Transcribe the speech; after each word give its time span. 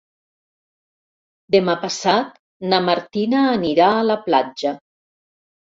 Demà 1.57 1.75
passat 1.85 2.41
na 2.73 2.81
Martina 2.89 3.45
anirà 3.55 3.95
a 4.01 4.05
la 4.11 4.21
platja. 4.29 4.79